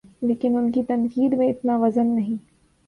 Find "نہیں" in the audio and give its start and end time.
2.07-2.37